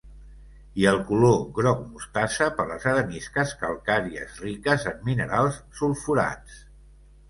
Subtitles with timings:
[0.83, 6.63] I el color groc mostassa per les arenisques calcàries riques en minerals sulfurats.